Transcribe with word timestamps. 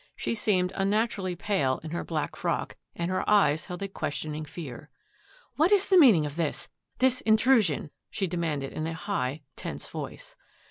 She 0.15 0.33
seemed 0.33 0.73
unnaturally 0.75 1.35
pale 1.35 1.79
in 1.83 1.91
her 1.91 2.03
black 2.03 2.35
frock, 2.35 2.75
and 2.95 3.11
her 3.11 3.23
eyes 3.29 3.65
held 3.65 3.83
a 3.83 3.87
questioning 3.87 4.45
fear." 4.45 4.89
What 5.57 5.71
is 5.71 5.89
the 5.89 5.99
meaning 5.99 6.25
of 6.25 6.37
this— 6.37 6.69
tiiis 6.99 7.21
intru 7.21 7.61
sion?" 7.61 7.91
she 8.09 8.25
demanded 8.25 8.73
in 8.73 8.87
high, 8.87 9.43
tense 9.55 9.89
voice. 9.89 10.35